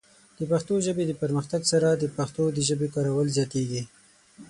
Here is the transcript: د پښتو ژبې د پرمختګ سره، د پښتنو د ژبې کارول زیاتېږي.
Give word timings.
د 0.37 0.39
پښتو 0.51 0.73
ژبې 0.85 1.03
د 1.07 1.11
پرمختګ 1.21 1.61
سره، 1.71 1.89
د 1.95 2.03
پښتنو 2.17 2.45
د 2.53 2.59
ژبې 2.67 2.87
کارول 2.95 3.27
زیاتېږي. 3.37 3.81